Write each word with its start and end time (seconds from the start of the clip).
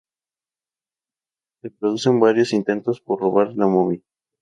Pronto, 1.61 1.61
se 1.61 1.69
producen 1.79 2.19
varios 2.19 2.53
intentos 2.53 2.99
por 3.01 3.19
robar 3.21 3.53
la 3.53 3.67
momia. 3.67 4.01